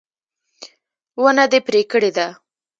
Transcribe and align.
ونه 1.21 1.45
دې 1.51 1.59
پرې 1.67 1.81
کړې 1.91 2.11
ده 2.17 2.27